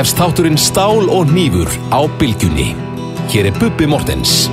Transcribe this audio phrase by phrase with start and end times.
[0.00, 2.70] hefst þátturinn Stál og Nýfur á Bilgjunni.
[3.28, 4.46] Hér er Bubbi Mortens.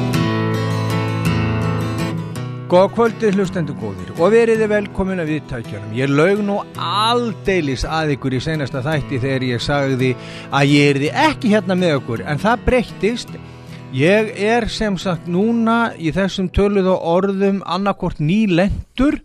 [2.68, 5.94] Góða kvöldið hlustendur góðir og veriði velkomin að viðtækjarum.
[5.96, 10.10] Ég laug nú aldeilis að ykkur í senasta þætti þegar ég sagði
[10.52, 13.36] að ég erði ekki hérna með okkur en það breyttist.
[13.96, 19.22] Ég er sem sagt núna í þessum töluð og orðum annarkort nýlendur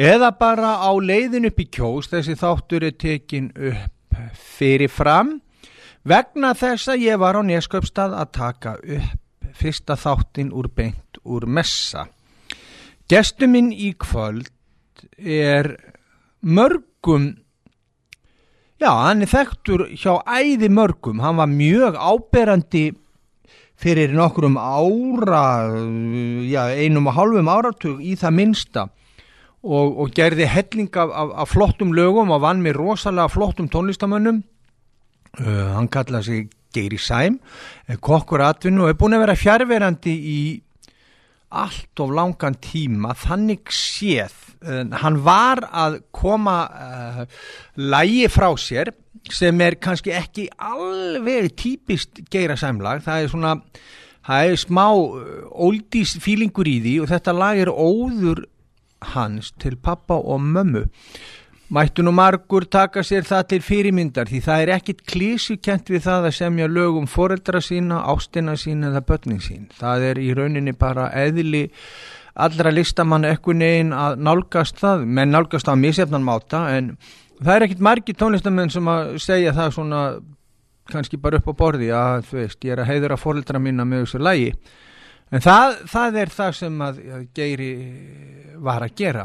[0.00, 3.93] eða bara á leiðin upp í kjós þessi þáttur er tekin upp
[4.34, 5.38] fyrir fram
[6.04, 9.20] vegna þess að ég var á Nesköpstað að taka upp
[9.54, 12.08] fyrsta þáttin úr beint úr messa.
[13.08, 14.50] Gestu minn í kvöld
[15.18, 15.74] er
[16.44, 17.34] mörgum,
[18.80, 22.90] já hann er þekktur hjá æði mörgum, hann var mjög áberandi
[23.80, 25.68] fyrir nokkrum ára,
[26.48, 28.88] já einum og hálfum áratug í það minsta
[29.64, 34.42] og, og gerði helling af, af, af flottum lögum og vann með rosalega flottum tónlistamönnum,
[35.40, 37.38] uh, hann kallaði sig Geiri Sæm,
[38.02, 40.38] kokkur atvinnu og er búin að vera fjárverandi í
[41.54, 43.14] allt of langan tíma.
[43.14, 44.34] Þannig séð
[44.66, 47.20] uh, hann var að koma uh,
[47.78, 48.90] lægi frá sér
[49.32, 53.04] sem er kannski ekki alveg típist geira sæmlag.
[53.06, 53.54] Það er svona
[54.24, 54.84] það er smá
[55.64, 58.44] oldís fílingur í því og þetta lag er óður
[59.14, 60.86] hans til pappa og mömmu
[61.74, 66.26] Mættu nú margur taka sér það til fyrirmyndar því það er ekkit klísukent við það
[66.28, 69.64] að semja lögum foreldra sína, ástina sína eða börnin sín.
[69.72, 71.64] Það er í rauninni bara eðli
[72.34, 76.94] allra listamann ekkur negin að nálgast það, menn nálgast á misefnan máta en
[77.40, 80.04] það er ekkit margi tónlistamenn sem að segja það svona
[80.92, 84.04] kannski bara upp á borði að þú veist ég er að heiðra foreldra mína með
[84.04, 84.52] þessu lægi.
[85.34, 87.00] En það, það er það sem að
[87.34, 87.70] Geiri
[88.62, 89.24] var að gera.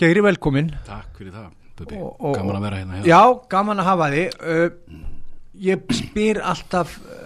[0.00, 3.02] Geiri velkomin Takk fyrir það, Bubi, Og- og- gaman að vera hérna.
[3.08, 3.20] Já,
[3.52, 4.66] gaman að hafa þið uh,
[5.66, 7.22] Ég spyr alltaf uh,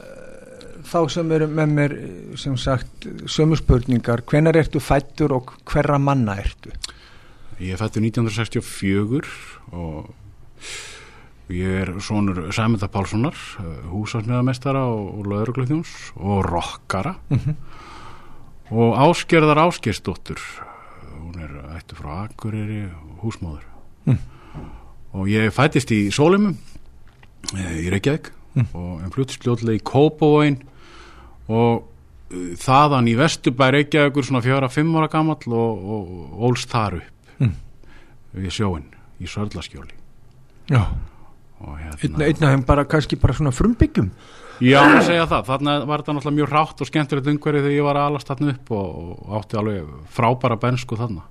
[0.87, 1.95] þá sem eru með mér
[2.39, 6.71] sem sagt sömu spurningar hvenar ertu fættur og hverra manna ertu?
[7.61, 9.21] Ég fættur 1964
[9.77, 10.11] og
[11.55, 13.37] ég er sonur Sæmunda Pálssonar,
[13.91, 17.17] húsasmiðamestara og, og löðruglöðjóns og rockara.
[18.71, 20.39] Og Ásgerðar Ásgersdóttur,
[21.19, 23.67] hún er ættu frá Akureyri og húsmóður
[25.11, 26.55] og ég fættist í Sólumum
[27.59, 28.31] í Reykjavík
[28.61, 30.61] og en fluttist fljótlega í Kópavóin
[31.51, 31.89] og
[32.63, 36.13] þaðan í Vesturbæ Reykjavíkur svona fjóra-fimm ára gamall og, og,
[36.47, 37.43] ólst þar upp
[38.39, 38.87] við sjóin
[39.19, 39.97] í Sörlaskjóli.
[40.71, 40.85] Já,
[41.61, 44.11] hérna, einn af þeim bara kannski bara svona frumbyggjum
[44.65, 45.47] já, að segja það.
[45.51, 48.55] Þarna var þetta náttúrulega mjög rátt og skemmtilegt umhverju þegar ég var að alast þarna
[48.55, 51.25] upp og, og átti alveg frábæra bensku þarna.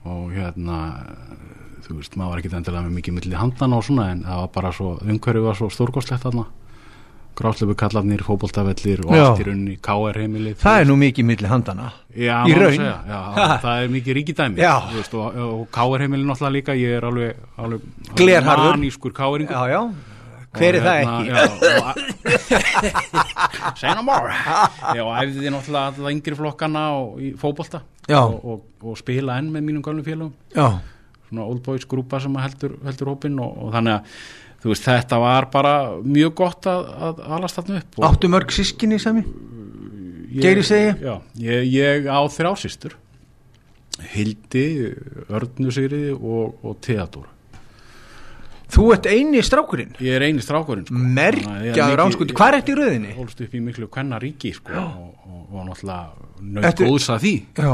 [0.00, 0.78] Og hérna
[1.84, 4.50] þú veist, maður var ekki endilega með mikið milli handana og svona en það var
[4.54, 6.46] bara svo umhverju var svo stórkostlegt þarna
[7.38, 11.86] grásleifu kallarnir, fótboltavellir og allt í rauninni KR heimilið Það er nú mikið milli handana
[12.10, 12.74] Já, Í raun.
[12.76, 13.20] segja, já,
[13.62, 14.56] það er mikið ríkidæmi
[14.96, 17.80] veist, og, og káir heimilin náttúrulega líka ég er alveg, alveg
[18.18, 18.76] Glerharður.
[18.76, 19.82] manískur káiringur Já, já,
[20.58, 21.30] hver er það ekki?
[23.80, 24.32] Say no more.
[24.96, 28.20] Já, æfði náttúrulega alltaf yngri flokkana og, í fótbolta Já.
[28.24, 30.66] og, og, og spila enn með mínum gálum félagum Já,
[31.28, 34.02] svona old boys grúpa sem heldur, heldur hópin og, og þannig að
[34.60, 39.00] þú veist, þetta var bara mjög gott að, að alast þarna upp áttu mörg sískinni
[39.02, 39.24] sami?
[40.30, 40.94] Geiri segi?
[41.02, 42.96] Já, ég, ég á þrjá systur
[44.14, 44.64] Hildi,
[45.28, 47.28] Örnu Sigriði og, og Theodor
[48.70, 50.94] Þú ert eini strákurinn Ég er eini strákurinn sko.
[51.18, 53.14] Merkjaður ánskoti, hvað er þetta í röðinni?
[53.16, 55.19] Hólst upp í miklu kvenna ríki sko, og,
[55.50, 57.32] og, og náttúrulega nöðt Ertu- góðs að því.
[57.58, 57.72] Já,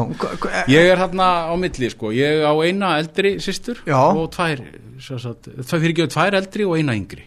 [0.73, 2.11] Ég er hérna á milli sko.
[2.17, 3.99] Ég á eina eldri systur Já.
[4.17, 4.63] og tvær
[4.99, 7.25] það fyrir ekki tvær eldri og eina yngri.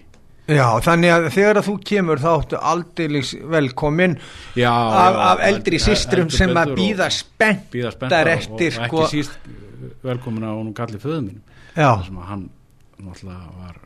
[0.49, 4.15] Já, þannig að þegar að þú kemur þá áttu aldeilis velkomin
[4.57, 9.03] Já, af, já, af eldri heldur sem að býða og- spenntar eftir, og, og sko-
[9.05, 11.43] ekki síst uh, velkomin á honum Galli föðu mínum.
[11.77, 12.49] Já, þar sem að hann
[12.97, 13.77] náttúrulega var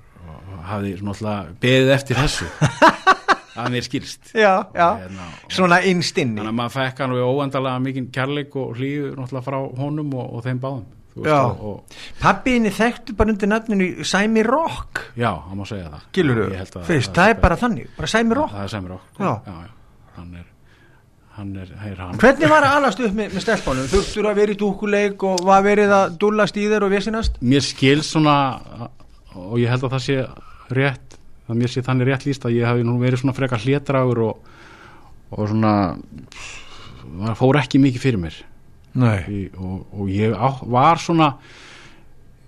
[0.72, 2.48] hafði náttúrulega beðið eftir þessu
[3.56, 4.32] að mér skilst.
[4.34, 4.88] Já, já.
[5.04, 9.14] Hérna, og- Svona innstinni þannig að maður fekk hann við óendalega mikinn kærleik og hlýju
[9.18, 11.28] náttúrulega frá honum og, og þeim báðum og,
[11.62, 15.04] og, Pappiðinni þekktu bara undir nafninu Sæmi Rock.
[15.16, 16.08] Já, það má segja það.
[16.18, 18.56] Gilur Ég held að fyrst, það er bara þannig Bara Sæmi Rock.
[18.56, 19.06] það er Sæmi Rock.
[19.20, 19.34] Já.
[19.46, 19.54] já,
[20.18, 20.50] hann er
[21.34, 22.18] hann er, hann.
[22.22, 23.88] Hvernig var að alast upp með, með stelpunum?
[23.90, 27.40] Þurftur að vera í dúkuleik og var verið að dúllast í þér og vesinast?
[27.42, 28.36] mér skil svona
[29.34, 30.18] og ég held að það sé
[30.78, 31.13] rétt
[31.50, 34.56] að mér sé þannig rétt líst að ég hafi nú verið svona frekar hlétragur og,
[35.34, 35.74] og svona
[37.04, 38.40] það fór ekki mikið fyrir mér.
[38.94, 39.20] Nei.
[39.28, 41.34] Í, og, og ég á, var svona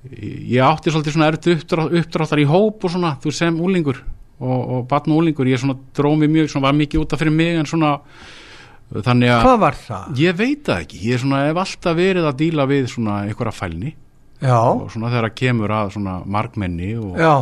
[0.05, 4.01] ég átti svolítið svona ertu uppdráttar í hóp og svona, þú sem úlingur
[4.37, 7.69] og, og batn úlingur, ég svona drómi mjög, svona var mikið útaf fyrir mig en
[7.69, 7.95] svona
[8.93, 10.09] þannig að Hvað var það?
[10.21, 13.95] ég veit það ekki, ég svona hef alltaf verið að díla við svona einhverja fælni
[14.43, 17.33] Já, og svona þegar kemur að svona margmenni og, já.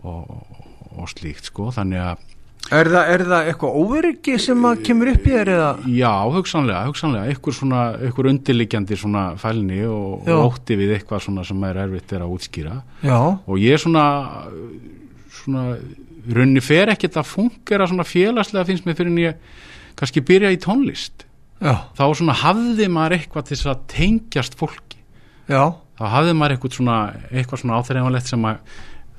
[0.00, 0.53] og,
[0.98, 2.30] og slíkt sko, þannig að
[2.72, 5.66] Er það, er það eitthvað óveriki sem kemur upp í þér eða?
[5.92, 10.38] Já, hugsanlega, hugsanlega, einhver svona, einhver undirliggjandi svona fælni og, Já.
[10.46, 14.06] ótti við eitthvað svona sem er erfitt er að útskýra Já, og ég svona,
[15.42, 15.66] svona,
[16.38, 19.60] runni fer ekkert að fungera svona félagslega finnst mér fyrir en ég
[20.00, 21.26] kannski byrja í tónlist.
[21.60, 24.98] já, Þá svona hafði maður eitthvað til þess að tengjast fólki.
[25.52, 25.68] já,
[26.00, 26.96] Þá hafði maður eitthvað svona,
[27.30, 28.56] eitthvað svona áþreifanlegt sem að,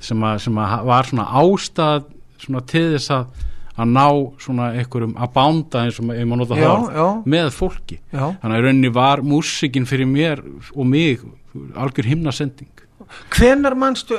[0.06, 2.08] sem að, sem að var svona ástæð
[2.46, 3.44] svona til þess að
[3.76, 4.06] að ná
[4.40, 8.22] svona einhverjum að bánda eins og maður nota það með fólki já.
[8.40, 10.40] þannig að rauninni var músikin fyrir mér
[10.72, 11.24] og mig
[11.76, 12.72] algjör himnasending
[13.30, 14.16] Hvenar manstu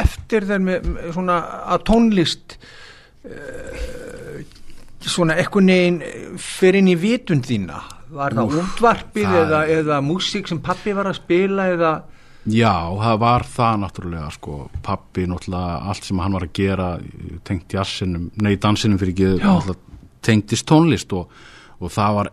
[0.00, 1.40] eftir þeir með með svona
[1.74, 2.54] að tónlist
[3.26, 4.38] uh,
[5.00, 5.98] svona eitthvað neginn
[6.40, 7.82] fyrir inn í vitund þína?
[8.10, 11.92] Var það útvarpið eða, eða músík sem pappi var að spila eða?
[12.46, 16.90] Já, það var það náttúrulega sko, pappi náttúrulega allt sem hann var að gera
[17.44, 19.78] tengt jassinum, nei dansinum fyrir ekki
[20.24, 21.32] tengdist tónlist og,
[21.80, 22.32] og það var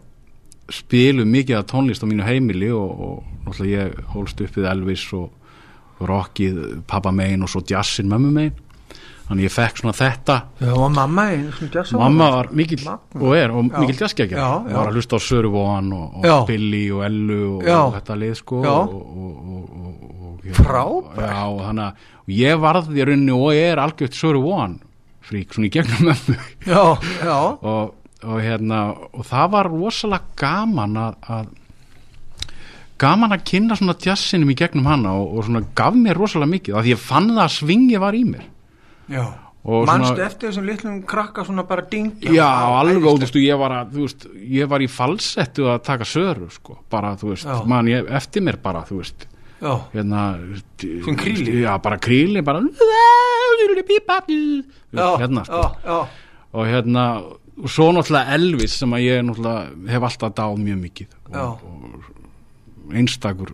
[0.77, 5.05] spilu mikið af tónlist á mínu heimili og, og náttúrulega ég hólst upp við Elvis
[5.15, 6.57] og rockið
[6.87, 8.63] pappa megin og svo jassin mömmu megin
[9.27, 11.25] þannig ég fekk svona þetta Já, og mamma
[11.91, 13.21] Mamma var mikill Magna.
[13.21, 13.79] og er og Já.
[13.81, 16.47] mikill jazzgækja var að hlusta á Söru Von og, og.
[16.47, 18.73] Billy og Ellu og, og þetta lið sko Já.
[18.73, 21.37] og, og, og, og, og, og Frábært.
[21.51, 24.77] Og þannig að ég varð í rauninni og ég er algjört Söru Von
[25.27, 26.13] frík svona í gegnum
[26.71, 31.49] já, og, og hérna og það var rosalega gaman að, að
[33.01, 36.77] gaman að kynna svona jazzinum í gegnum hana og, og svona gaf mér rosalega mikið
[36.79, 38.45] af því ég fann það að svingi var í mér
[40.15, 42.31] svona- eftir þessum litlum krakka svona bara dingja?
[42.31, 42.47] Já,
[42.81, 46.49] alveg, og þú veist, ég var að, veist, ég var í falsettu að taka söru,
[46.51, 47.65] sko, bara, þú veist, Já.
[47.65, 49.27] man ég eftir mér bara, þú veist,
[49.61, 50.37] Já, hérna,
[50.79, 51.61] Sem kríli?
[51.63, 52.61] Já, bara kríli, bara,
[54.93, 56.07] já, hérna, sko,
[56.53, 57.23] og hérna,
[57.57, 61.07] og svo náttúrulega Elvis sem að ég náttúrulega hef alltaf dáð mjög mikið.
[61.33, 61.59] Og,
[62.87, 63.53] og einstakur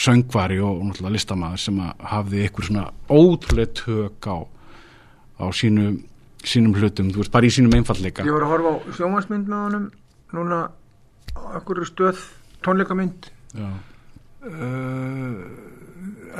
[0.00, 4.36] söngvari og náttúrulega listamaður sem að hafði eitthvað svona ótrúlega tök á,
[5.40, 5.86] á sínu,
[6.44, 8.24] sínum hlutum, þú veist, bara í sínum einfallleika.
[8.28, 9.86] Ég var að horfa á sjómansmynd með honum.
[10.36, 10.58] Núna
[11.56, 12.20] einhverju stöð
[12.62, 13.76] tónleikamynd uh,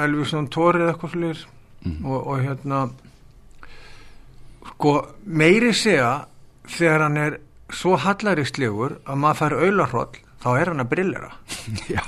[0.04, 1.46] Elvisson Tóri eða eitthvað slir
[1.80, 2.04] Mhm.
[2.04, 2.78] og, og hérna
[4.68, 4.90] sko
[5.24, 6.26] meiri segja
[6.68, 7.36] þegar hann er
[7.72, 11.30] svo hallarislegur að maður fær aularhroll þá er hann að brillera.
[11.94, 12.02] Já,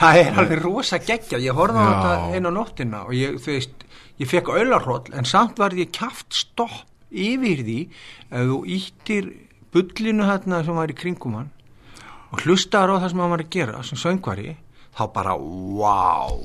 [0.00, 3.52] það er alveg rosa geggja ég horfði á þetta einu á nóttina og ég, þú
[3.52, 3.84] veist,
[4.20, 7.78] ég fekk aularhroll en samt var ég kjaft stopp yfir því
[8.30, 9.32] ef þú íttir
[9.74, 11.50] bullinu hérna sem var í kringum hann
[12.30, 14.52] og hlustaður á það sem hann var að gera sem söngvari,
[14.94, 16.36] þá bara wow.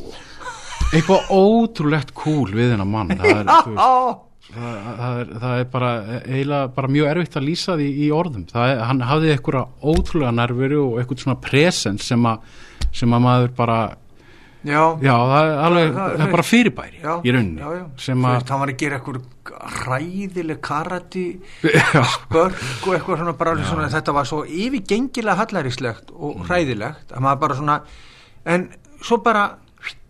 [0.94, 4.08] Eitthvað ótrúlegt cool við hennar mann, það er, það,
[4.56, 5.92] það, er, það er bara
[6.24, 8.48] eiginlega bara mjög erfitt að lýsa því í orðum.
[8.50, 12.30] Það er, hann hafði eitthvað ótrúlega nervuru og eitthvað svona presens sem
[12.96, 13.80] sem að maður bara
[14.66, 18.16] já, já, það er alveg, Það- það- það er bara fyrirbæri já, í rauninni Þú
[18.16, 19.22] að hann var að gera eitthvað
[19.86, 21.26] hræðileg karati
[21.64, 22.04] já,
[22.34, 26.48] börk og eitthvað svona bara svona, þetta var svo yfirgengilega hallarislegt og Mm.
[26.50, 27.78] hræðilegt að maður bara svona
[28.46, 28.68] en
[29.02, 29.46] svo bara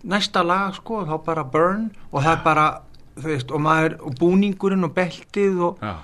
[0.05, 2.65] næsta lag sko þá bara burn og það er bara
[3.15, 5.95] þú veist og maður og búningurinn og beltið og, já,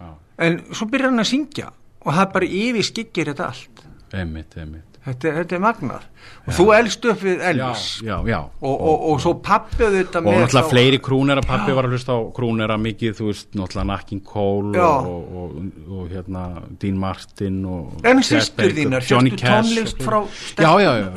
[0.00, 3.82] já, en svo byrjar hann að syngja og það bara yfir skiggir þetta allt.
[4.14, 6.08] Einmitt, einmitt þetta, þetta er magnað
[6.40, 7.84] og þú elst upp við já, Elvis.
[8.04, 8.38] já, já.
[8.60, 12.16] Og, og, og svo pappið þetta og náttúrulega þá- fleiri krúnera pappi var að hlusta
[12.16, 14.86] á krúnera mikið, þú veist, náttúrulega Nakkin Cole Já.
[14.86, 16.44] og, og, og, og hérna
[16.80, 17.60] Dean Martin
[18.04, 20.20] En Baker, þínar, Johnny Cash tónlist frá
[20.56, 21.08] já, já, já,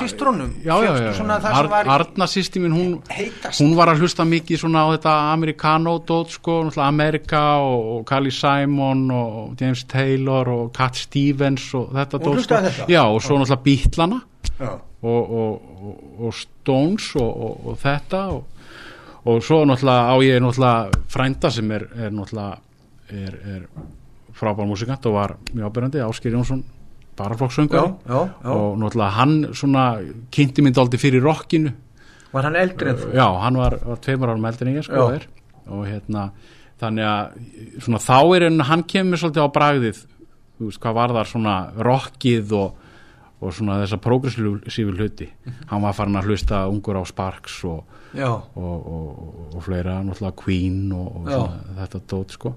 [0.00, 2.90] sýstrunum já, já, já, Arna sýsti mín, hún,
[3.60, 9.06] hún var að hlusta mikið svona á þetta Americano-dót, sko, náttúrulega Amerika og, Carly Simon
[9.10, 12.60] og James Taylor og Cat Stevens og þetta dót, sko.
[12.90, 14.20] já, og svo náttúrulega Beatlana
[14.56, 14.72] Já.
[15.02, 18.44] og, og, og, og Stones og, og, og þetta og,
[19.24, 22.58] og svo náttúrulega á ég náttúrulega frænda sem er, er náttúrulega
[23.10, 23.68] er, er
[24.36, 26.64] frábær músikant og var mjög ábyrjandi, Ásker Jónsson
[27.16, 28.20] já.
[28.44, 30.00] og náttúrulega hann svona
[30.30, 31.72] kynnti mynd aldrei fyrir rockinu.
[32.32, 33.14] Var hann eldri en þú?
[33.14, 35.26] já, hann var, var tveimur árum eldri en ég sko er.
[35.66, 36.30] Og hérna
[36.80, 40.02] þannig að svona þá er en hann kemur svolítið á bragðið
[40.56, 41.54] þú veist hvað var þar svona
[41.86, 42.74] rockið og,
[43.46, 45.28] og svona þessa progressífu hluti.
[45.70, 49.06] Hann var farin að hlusta ungur á Sparks og, og, og,
[49.54, 51.30] og fleira, náttúrulega Queen og,
[51.78, 52.56] þetta dót sko.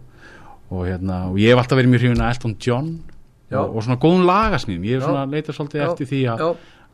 [0.70, 2.92] Og hérna, og ég hef alltaf verið mjög hrifin að Elton John
[3.58, 5.88] og, svona góðum lagasmýðum, ég hef svona leitað svolítið Já.
[5.88, 6.44] eftir því að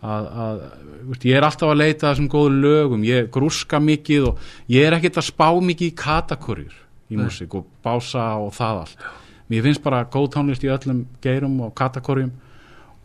[0.05, 0.63] að, að
[1.09, 4.97] veist, ég er alltaf að leita þessum góðu lögum, ég grúska mikið og ég er
[4.97, 6.75] ekkert að spá mikið í katakurjur
[7.11, 9.05] í músík og bása og það allt.
[9.51, 12.31] Mér finnst bara góð tónlist í öllum geirum og katakurjum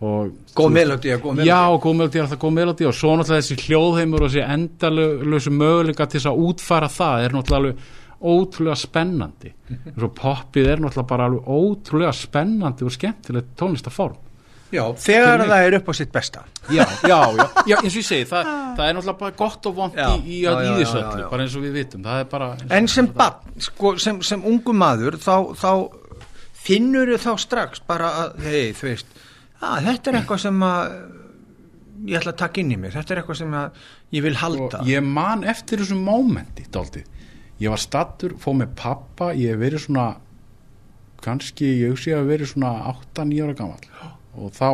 [0.01, 3.43] og góð melodi, góð melodi Já, góð melodi er alltaf góð melodi og svo náttúrulega
[3.45, 8.77] þessi hljóðheimur og þessi endalösu möguleika til þess að útfæra það er náttúrulega alveg ótrúlega
[8.77, 9.51] spennandi.
[9.95, 14.19] Og svo poppið er náttúrulega bara alveg ótrúlega spennandi og skemmtilegt tónlistaform
[14.71, 16.45] já, þegar það er upp á sitt besta.
[16.71, 19.75] Já, já, já, já, eins og ég segi það, það er náttúrulega bara gott og
[19.81, 21.31] vond Já, í, í, já, í já, þessu já, öllu, já.
[21.33, 22.05] bara eins og við vitum.
[22.31, 25.73] Bara En sem barn, sko, sem, sem ungu maður þá, þá
[26.61, 29.19] finnur þá strax bara að, hei, þú veist
[29.61, 30.95] að þetta er eitthvað sem að
[32.09, 33.85] ég ætla að taka inn í mig, þetta er eitthvað sem að
[34.17, 34.81] ég vil halda.
[34.81, 37.07] Og ég man eftir þessum mómenti dálítið,
[37.61, 40.09] ég var stattur fóð með pappa, ég hef verið svona
[41.25, 44.69] kannski, ég hugsi að verið svona 8-9 ára gammal og þá,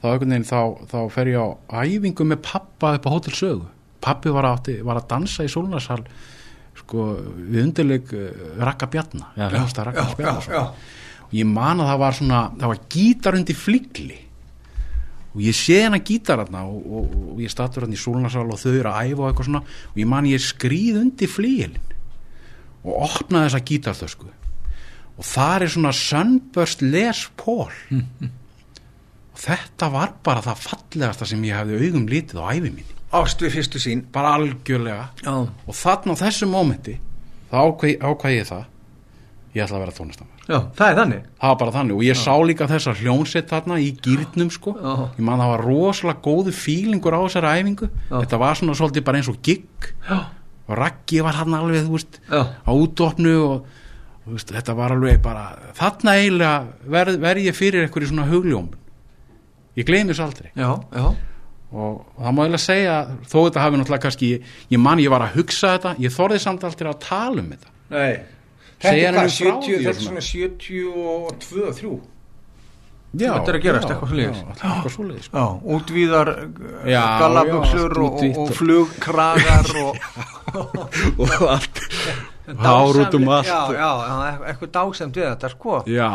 [0.00, 1.48] þá einhvern veginn þá, þá fer ég á
[1.84, 3.68] æfingu með pappa upp á Hótel Sögu.
[4.04, 6.02] Pappi var, átti, var að dansa í Sólnarsal
[6.78, 8.28] sko, við undirleik uh,
[8.60, 10.92] Rakka Bjarna, eða hljósta Rakka já, Bjarna og
[11.34, 14.20] ég man að það var svona það var gítar undir fligli
[15.34, 18.70] og ég sé hennar gítar og, og, og ég statur hann í Sólnarsal og þau
[18.70, 19.62] eru að æfa og eitthvað svona.
[19.90, 21.92] Og ég man ég skrýð undir flíilin
[22.84, 24.30] og opnaði þessa gítarþösku.
[25.14, 27.72] Og þar er svona Sunburst Les Paul.
[29.34, 33.00] Og þetta var bara það fallegasta sem ég hefði augum lítið á æfi minni.
[33.14, 35.08] Ást við fyrstu sín bara algjörlega.
[35.22, 36.94] Já, og þarna á þessu mómenti
[37.50, 38.70] þá ákveð ég það.
[39.54, 41.26] Ég ætla að vera tónlistamæður já, það er þannig.
[41.40, 41.96] Það var bara þannig.
[41.98, 44.76] Og ég sá líka þessa hljónsett þarna í gýrnum sko.
[44.78, 44.94] Já.
[45.18, 47.90] ég man það var rosalega góðu fílingur á þessari æfingu.
[48.10, 48.16] Já.
[48.18, 49.92] þetta var svona svolítið bara eins og gigg.
[50.08, 50.18] Já,
[50.68, 53.66] og Raggi var hann alveg þú veist já, á útopnu og
[54.32, 55.44] veist, þetta var alveg bara
[55.76, 58.72] þarna eiginlega verð, verð ég fyrir eitthvað svona hugljómun
[59.76, 60.50] ég gleymi þess aldrei.
[60.54, 61.06] Já, já.
[61.74, 64.30] og það má eiginlega segja þó þetta hafi náttúrulega kannski
[64.70, 67.74] ég man ég var að hugsa þetta ég þorði samt aldrei að tala um þetta.
[67.94, 68.14] Nei.
[68.82, 70.04] Þetta er hvað, frá því 70, og þetta er svona.
[70.04, 71.94] svona 72, 3
[73.14, 75.44] já, Þetta er að gerast, já, eitthvað já, eitthvað svoleiðis sko.
[75.76, 76.30] Útvíðar
[76.90, 79.92] gallabuxur já, og, flugkragar og
[81.22, 81.84] og allt
[82.44, 83.48] hár út um allt.
[83.48, 83.92] Já, já,
[84.50, 85.80] eitthvað dásamt við þetta sko.
[85.88, 86.10] Já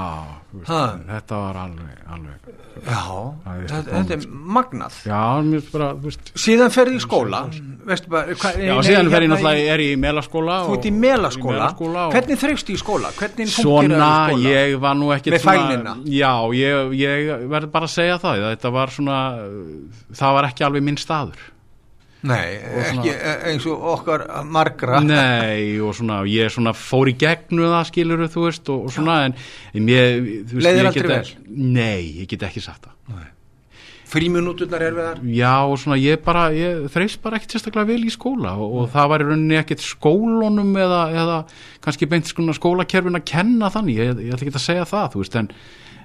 [0.50, 2.48] veist, þetta var alveg, alveg
[2.80, 3.02] Já,
[3.44, 4.24] þetta, þetta er
[4.56, 4.98] magnað.
[5.06, 7.42] Já, mér finnst bara, þú veist Síðan ferði í skóla
[7.90, 10.78] veistu bara, hva, já, nei, síðan fer ég hérna náttúrulega, er ég í melaskóla Þú
[10.78, 13.14] ert í melaskóla, í hvernig þreifst í skóla?
[13.20, 14.56] Hvernig Svona, fungeraði skóla?
[14.56, 15.96] ég var nú Með fælnina?
[16.16, 19.22] Já, ég, ég verð bara að segja það Þetta var svona,
[20.24, 21.48] það var ekki alveg minn staður
[22.28, 23.14] Nei, svona- ekki
[23.48, 25.00] eins og okkar margra.
[25.00, 29.20] Nei, og svona, ég svona fór í gegnu það skilur þú veist og, og svona,
[29.30, 29.36] en,
[29.74, 33.28] en ég, þú veist, Leið þér ég get Nei, ég get ekki sagt það.
[34.10, 35.20] Fríminúturnar er við þar?
[35.38, 38.88] Já, og svona, ég bara, ég þreist bara ekkert sérstaklega vel í skóla og, og
[38.96, 41.36] það var í rauninni ekkert skólunum eða, eða
[41.86, 45.22] kannski beint skona skólakerfin að kenna þannig, ég, ég ætla ekki að segja það, þú
[45.22, 45.52] veist, en,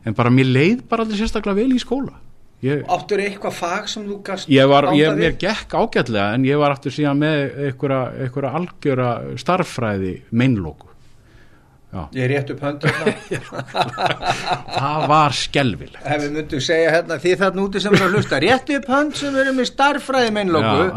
[0.04, 2.18] en bara mér leið bara aldrei sérstaklega vel í skóla.
[2.64, 6.60] Ég, Áttur eitthvað fag sem þú gast ég var, ég, mér gekk ágætlega en ég
[6.60, 9.08] var aftur síðan með einhverja, algjöra
[9.40, 10.88] starffræði meinlóku.
[11.94, 13.12] Já, Ég er rétt upp höndurna
[14.80, 16.00] það var skelvilegt.
[16.00, 19.20] Ef við myndum segja hérna því þarna úti sem eru að hlusta rétt upp hönd
[19.20, 20.88] sem eru með starffræði meinlóku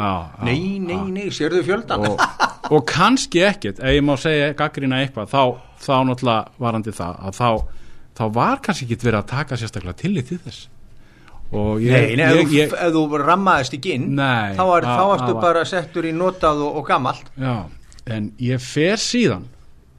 [0.47, 2.23] Nei, nei, nei, sérðu fjöldan og,
[2.71, 3.83] og kannski ekkert.
[3.83, 5.43] Ef ég má segja gaggrina eitthvað þá,
[5.83, 7.51] þá náttúrulega varandi það að þá,
[8.17, 10.65] þá var kannski ekkert verið að taka sérstaklega tillit til þess
[11.79, 15.33] ég, Nei, nei, ég, ef þú rammaðist ekki inn Nei, þá, var, það- þá það
[15.33, 17.29] var- bara settur í notað og, og gamalt.
[17.39, 17.53] Já,
[18.07, 19.45] en ég fer síðan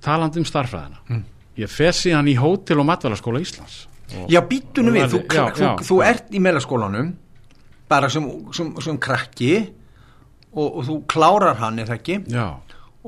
[0.05, 1.23] talandi um starffræðina Mm.
[1.59, 3.87] ég fer síðan í hótel og matvælaskóla Íslands.
[4.17, 7.12] Og, Já, býttunum og við, þú, já, þú, já, þú ert í meðlaskólanum
[7.88, 9.69] bara sem, sem, sem krakki
[10.55, 12.25] og, og þú klárar hann eða ekki?
[12.28, 12.47] Já,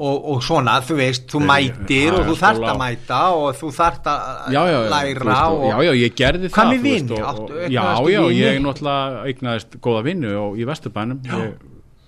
[0.01, 3.71] og, og svona, þú veist, þú Nei, mætir og þú þarft að mæta og þú
[3.77, 4.55] þarft að
[4.95, 7.19] læra og, já, já, ég gerði það vini?
[7.21, 11.21] og- og- já, já, ég náttúrulega eignaðist góða vinnu og í Vesturbænum.
[11.29, 11.55] Ég,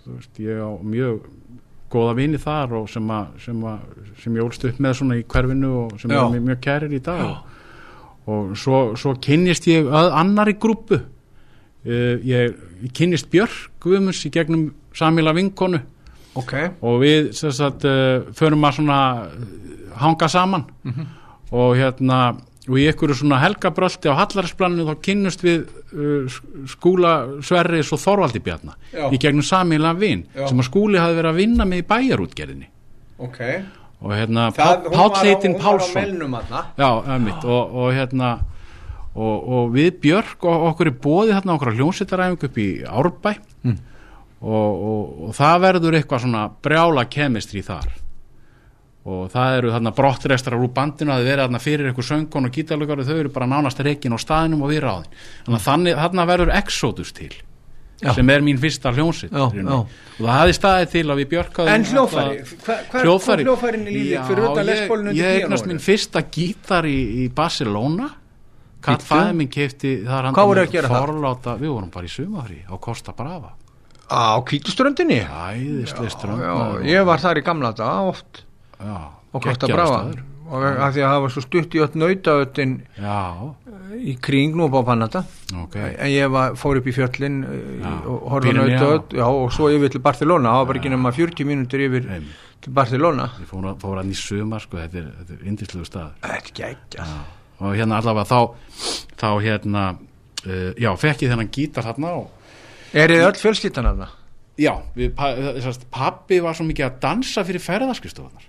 [0.06, 1.20] þú veist, ég á mjög
[1.92, 3.78] góða vini þar og sem, a, sem, a,
[4.22, 6.22] sem ég ólst upp með svona í hverfinu og sem Já.
[6.24, 7.24] er mjög, kærir í dag.
[7.28, 7.36] Og,
[8.32, 14.30] og svo, svo kynnist ég að annari grúpu uh, ég, ég kynnist Björk Guðmunds í
[14.32, 15.80] gegnum Samíla vinkonu
[16.34, 20.64] ok, og við sagt, uh, förum að svona uh, hanga saman.
[21.52, 22.22] Og hérna
[22.68, 26.36] og í einhverju svona helgabröldi á Hallarinsplaninu þá kynnust við uh,
[26.70, 27.10] skúla
[27.42, 29.08] Sverris og Þorvaldi Bjarna Já.
[29.10, 30.46] í gegnum samilega vin Já.
[30.48, 32.68] sem að skúli hafi verið að vinna með í bæjarútgerðinni.
[33.18, 33.40] Ok.
[34.02, 35.92] Og hérna á- á Pálsson.
[36.78, 38.30] Já, ömmitt og, og hérna
[39.14, 43.34] og, og við Björk og okkur er bóðið hérna okkur hljónsitaræfingu upp í Árbæ.
[43.66, 43.76] Mm.
[44.42, 47.90] Og, og, og það verður eitthvað svona brjála kemistri þar.
[49.02, 52.52] Og það eru þarna brottrestar úr bandinu að það verið þarna fyrir eitthvað söngkon og
[52.54, 55.08] gítarlökar þau eru bara nánast reikin á staðinum og við ráðin.
[55.46, 57.32] Þannig að þannig, þarna verður Exodus til
[58.02, 58.10] Já.
[58.16, 59.52] sem er mín fyrsta hljónsitt og
[60.18, 63.84] það hafði staðið til að við Björk hafði En hljóðfæri, hva- hva- hljóðfæri, kom hljóðfærin
[63.86, 67.28] í lífið Já, fyrir utan ég- lesbólinu undir ég eignast minn fyrsta gítar í, í
[67.34, 68.08] Barcelona.
[68.82, 69.06] Katt Bíddu.
[69.06, 73.12] fæði minn kefti þar Hvað voru að forláta, við vorum bara í sumafrí á Costa
[73.14, 73.52] Brava
[74.12, 75.20] Á kvítuströndinni?
[75.24, 76.84] æðislega strönd Já, maður.
[76.90, 78.44] ég var þar í gamla daga oft.
[78.82, 78.98] Já,
[79.32, 80.22] og geggjaður Brava staður.
[80.52, 83.18] og að því að það var svo stutt í öll nautaöttin já,
[83.96, 85.22] í kring nú á Panata
[85.62, 85.76] ok.
[85.96, 89.14] En ég var, fór upp í fjöllin já, Já, og horfði nautaöt.
[89.16, 90.50] Já, og svo yfir til Barcelona.
[90.52, 92.36] Það var bara ekki nema 40 mínútur yfir Einmitt.
[92.60, 93.30] til Barcelona.
[93.40, 96.12] Ég fór, að- fór hann í sumar sko, þetta er, þetta er indislegu staður.
[96.20, 97.08] Þetta er geggja
[97.62, 98.40] og hérna allavega þá
[99.22, 102.30] þá hérna uh, já, fekk ég þennan gítar þarna og
[102.92, 104.18] Er þið öll fjölskyldan af það?
[104.60, 105.14] já, við,
[105.92, 108.48] pappi var svo mikið að dansa fyrir ferðarskristofunar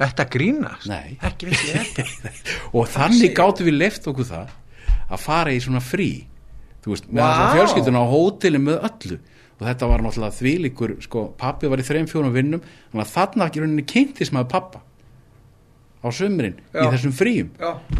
[0.00, 0.88] Þetta grínast?
[0.88, 1.18] Nei.
[2.76, 4.54] Og þannig gáttum við leift okkur það
[5.10, 6.08] að fara í svona frí.
[6.80, 7.50] Þú veist, með wow.
[7.58, 9.18] fjölskylduna á hóteli með öllu.
[9.58, 13.50] Og þetta var náttúrulega þvílíkur sko, pappi var í þreim fjórum vinnum þannig að þarna
[13.50, 14.80] ekki rauninni kynntis maður pappa
[16.00, 17.52] á sömurinn í þessum fríum.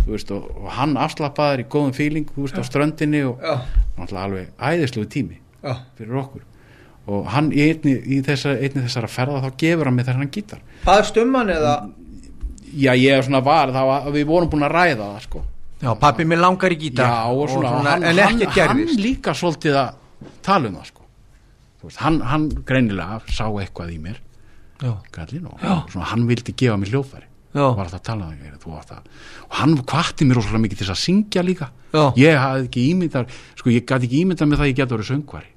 [0.06, 5.12] Veist, og, og hann afslappaður í góðum fíling veist, á ströndinni og náttúrulega alveg æðislugu
[5.12, 6.44] tími Já, fyrir okkur.
[7.10, 10.60] Og hann í einni, í þessa, einni þessara ferða þá gefur hann með þennan gítar.
[10.84, 11.74] Baðst um hann eða?
[12.70, 15.42] Já ég er svona var, það var, við vorum búin að ræða það sko.
[15.80, 17.08] Já, pappi minn langar í gítar.
[17.08, 18.94] Já, og svona, og hann, en ekki hann, gerðist.
[18.94, 21.06] hann líka svolítið að tala um það sko.
[21.80, 24.20] Þú veist, hann, hann greinilega sá eitthvað í mér.
[24.80, 27.29] Já, kallinn, og svona, hann vildi gefa mér hljófæri.
[27.52, 28.98] Var alltaf að tala um að
[29.50, 31.70] og hann kvatti mér rosalega mikið til þess að syngja líka.
[31.90, 32.04] Já.
[32.16, 35.08] ég hafði ekki ímyndað sko ég gæti ekki ímyndað með það að ég geti verið
[35.10, 35.50] söngvari.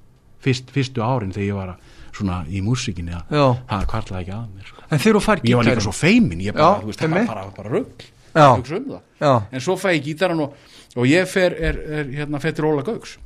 [0.43, 3.35] Fyrst, fyrstu árin þegar ég var að, svona í músikinni að
[3.69, 4.87] það kvartlaði ekki að mér sko.
[4.89, 7.13] en þegar þú fær ég var líka gítarinn svo feimin ég bara, Já, veist, það
[7.13, 7.83] var bara,
[8.57, 8.89] hugsa um
[9.51, 10.57] en svo fæ ég gítaran og,
[10.97, 13.17] og ég fer er, er, hérna fettir Óla Gauks.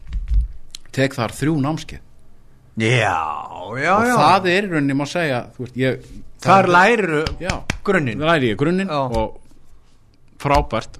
[0.95, 2.03] Tek þar þrjú námskeið.
[2.77, 3.17] Já,
[3.81, 4.13] já, og já.
[4.13, 6.09] það er í rauninni má segja þú veist, ég,
[6.43, 7.23] Þar læriru
[7.87, 8.21] grunninn.
[8.21, 9.37] Læri ég grunninn og
[10.41, 10.99] frábært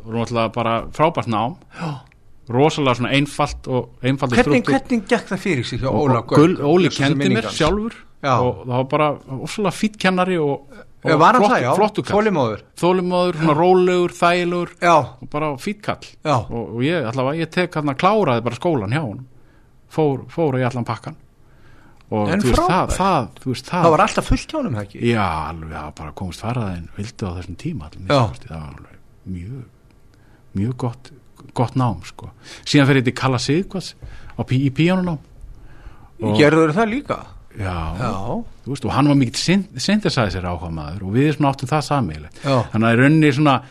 [0.97, 1.57] frábært nám.
[1.77, 2.07] Já.
[2.47, 6.89] rosalega svona einfalt og einfalt Hvernig, hvernig gekk það fyrir sig hjá Óla Gull, Óli
[6.95, 8.39] kendi mér sjálfur Já.
[8.39, 9.09] og það var bara
[9.43, 10.63] ofsalega fýtt kennari og,
[11.03, 12.03] Já, og kall.
[12.07, 12.63] Þolinmóður?
[12.79, 16.07] þólimóður, svona rólegur, þægilegur og bara fýtt kall.
[16.23, 19.25] Og, og ég allavega, ég tek hann að kláraði bara skólan hjá hann
[19.91, 21.19] fór, fór í allan pakkan
[22.09, 24.99] og þú veist, það, það, þú veist, það, það var alltaf fullt hjá það ekki?
[25.11, 27.89] Já, alveg, það bara komist faraðin vildi á þessum tíma
[28.47, 28.99] það var alveg
[29.37, 29.63] mjög
[30.57, 31.11] mjög gott,
[31.53, 32.29] gott nám sko.
[32.65, 33.37] síðan fer ég til Kalla
[34.47, 35.17] pí- í píanunám
[36.21, 37.17] og- Gerður það líka?
[37.57, 38.43] já, Já.
[38.67, 39.39] Veist, og hann var mikill
[39.79, 41.83] synthesizer áhuga maður og við svona áttum það
[42.43, 42.63] Já.
[42.71, 43.61] þannig að rauninni svona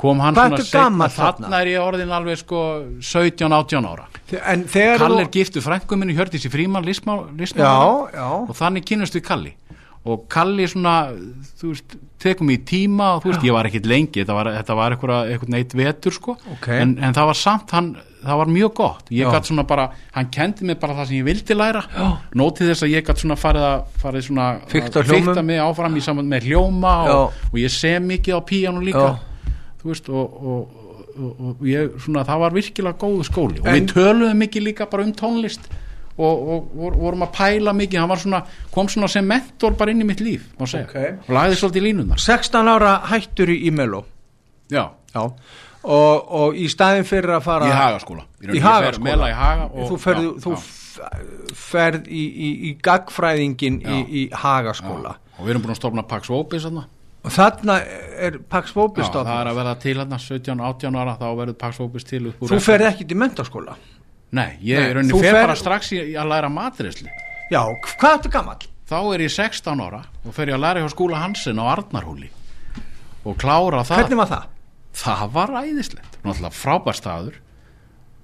[0.00, 1.60] kom hann Hvað svona þarna?
[1.60, 2.60] er ég orðin alveg sko
[3.04, 8.86] 17-18 ára Kalli er giftu frængu minni Hjördísi Fríman listmál, listmál Já, já og þannig
[8.88, 9.56] kynast við Kalli
[10.08, 11.10] og Kalli svona
[11.60, 14.76] þú veist, tekum í tíma og þú veist, ég var ekkit lengi þetta var, þetta
[14.78, 16.70] var eitthvað, eitthvað neitt vetur sko Ok.
[16.72, 19.30] en, en það var samt hann það var mjög gott, ég Já.
[19.34, 19.86] gætt svona bara
[20.16, 22.08] hann kendi mig bara það sem ég vildi læra já.
[22.36, 26.32] nótið þess að ég gætt svona farið að farið svona fikta mig áfram í samband
[26.32, 27.14] með hljóma Já.
[27.16, 29.29] og, og ég sem mikið á píanu líka Já.
[29.80, 30.80] Þú veist og, og,
[31.16, 33.60] og, og ég svona það var virkilega góðu skóli.
[33.62, 35.70] Og En- við töluðum mikið líka bara um tónlist
[36.20, 38.00] og, og vor- vorum að pæla mikið.
[38.04, 38.42] Hann svona,
[38.74, 41.28] kom svona sem mentor bara inn í mitt líf má segja, Ok.
[41.28, 44.04] og lagði svolítið línunar 16 ára hættur í, Meló
[44.70, 45.24] já, Já.
[45.82, 48.26] Og, og í staðin fyrir að fara í hagaskóla.
[48.44, 49.30] Í Hagaskóla?
[49.30, 53.78] Í haga og, Þú ferð, já, þú ferð í, í, í gagfræðingin
[54.12, 55.14] í Hagaskóla.
[55.38, 56.84] Og við erum búin að stofna Pax Opis þarna.
[57.20, 57.76] Og þarna
[58.26, 61.80] er Pax já, Fóbis það er að verða til hérna 17-18 ára þá verður Pax
[61.84, 63.76] Opis til Þú ferð ekki til mentaskóla
[64.36, 67.10] nei, ég er rauninni fer bara strax í, að læra matrisli
[67.50, 67.62] Já,
[67.98, 68.64] hvað ertu gamall?
[68.90, 72.30] þá er ég 16 ára og fer ég að læra hjá skúla Hansen á Arnarhúli
[73.26, 74.48] og klára það Hvernig var það?
[75.00, 77.36] það var æðislegt náttúrulega frábær staður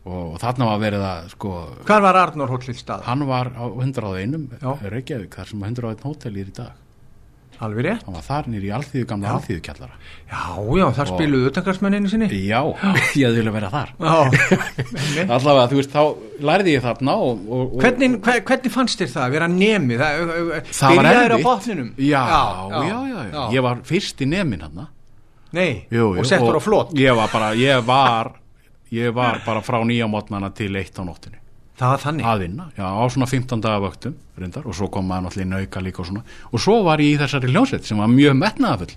[0.07, 1.53] og, og þarna var verið að sko,
[1.87, 3.05] Hvað var Arnór Hóllil stað?
[3.07, 4.73] hann var á 101 Já.
[4.97, 6.86] Reykjavík þar sem 101 hótel er í dag
[7.65, 8.05] alveg rétt.
[8.07, 10.43] Hann var þar nýri alþýðu gamla alþýðu kjallara Já,
[10.81, 12.29] já, þar spiluðu utangarsmenninni sinni.
[12.47, 12.61] Já,
[13.17, 13.93] ég vilja vera þar.
[14.01, 14.17] Já,
[15.37, 19.13] allavega, þú veist, þá lærði ég þarna og, og, og Hvernig, hver, hvernig fannst þér
[19.15, 20.01] það að vera nemi?
[20.03, 20.27] Það,
[20.73, 21.49] það var byrjaðir á erfitt.
[21.49, 21.89] botninum?
[21.97, 24.87] já, já, já, já, ég var fyrst í nemin hann
[25.57, 28.35] Nei, jú, jú, og settur á flott ég var bara, ég var
[28.93, 31.39] ég var bara frá nýja mótnana til eitt á nóttinu
[31.77, 35.05] Það var þannig að vinna, já, á svona 15 daga vöktum reyndar, og svo kom
[35.11, 38.01] maður náttúrulega inn auka líka og svona, og svo var ég í þessari hljónsveit sem
[38.01, 38.97] var mjög metnaðafull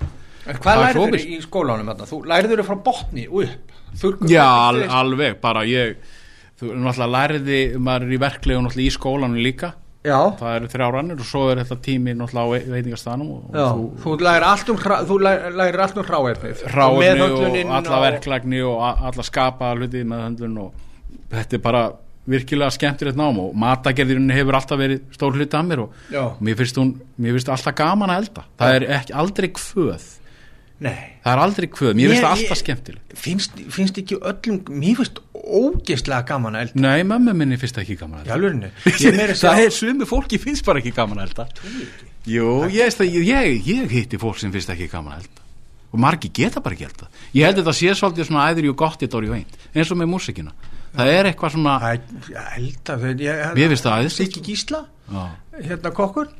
[0.50, 1.90] Hvað Það er lærður þér í skólanum?
[1.92, 2.08] þarna?
[2.10, 6.00] Þú lærður þér frá botni upp Þurrku, já, al, alveg, bara ég
[6.60, 10.88] þú náttúrulega lærði, maður er í verklegu náttúrulega í skólanum líka Já, það eru þrjá
[10.96, 13.66] rannir og svo er þetta tími náttúrulega á vei- veitingastanum og, já.
[13.68, 19.26] og Þú um, þú lærir, allt um hráefnið þú ráðni og alla verklagni og alla
[19.28, 20.86] skapa hluti með höndlun og
[21.34, 21.82] þetta er bara
[22.30, 26.24] virkilega skemmtilegt nám og matagerðirinn hefur alltaf verið stór hluti að mér og Já.
[26.40, 28.46] mér finnst, hún, mér finnst alltaf gaman að elda.
[28.60, 30.08] Það er ekki, aldrei kvöð.
[30.80, 31.00] Nei.
[31.26, 33.18] Það er aldrei kvöð, mér finnst það alltaf skemmtilegt.
[33.20, 36.84] finnst, finnst ekki öllum Mér finnst ógeðslega gaman að elda.
[36.86, 38.72] Nei, mömmu minni finnst það ekki gaman að elda.
[39.44, 41.50] það er sumu fólki finnst bara ekki gaman að elda.
[42.30, 45.46] Jú, ég, ég, ég hitti fólk sem finnst ekki gaman að elda.
[45.90, 48.76] Og margi geta bara ekki elda ég held að þetta sé svolítið svona æður jú
[48.78, 50.54] gott í dóri og eint eins og með músikina
[50.96, 51.76] það er eitthvað svona
[53.74, 54.16] finnst það æðislegt.
[54.20, 54.86] Siggi Gísla,
[55.60, 56.32] hérna kokkur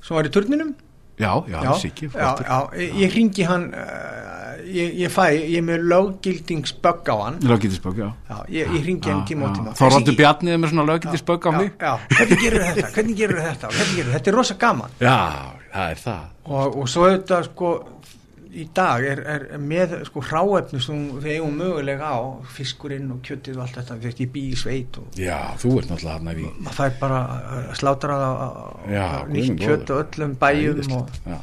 [0.00, 0.76] sem var í turninum.
[1.20, 4.30] Já, já, Siggi já, já, ég, ringi hann uh,
[4.64, 7.36] ég, ég fæ, ég er með löggildingsbögg á hann.
[7.44, 8.08] Löggetisbögg, já.
[8.30, 9.74] Já, ég, ég ringi hann tíma á tíma.
[9.76, 11.70] Þorvaldur Siggi, Bjarnið með svona löggetisbögg á mig.
[12.16, 13.72] hvernig gerur þetta, hvernig gerur þetta?
[13.76, 14.96] Þetta, er rosa gaman.
[15.02, 15.18] Já,
[15.74, 16.24] það er það.
[16.48, 17.74] Og, og svo þetta sko
[18.50, 22.18] í dag er, er með sko hráefni sem við eigum mögulega á
[22.56, 25.72] fiskurinn og kjötið og allt þetta þú veist, ég bý í sveit og já, þú
[25.78, 29.34] ert náttúrulega hann að maður fær bara að slátra það á, á, Já, á guð
[29.36, 31.38] nýtt kjött og öllum bæjum og, já,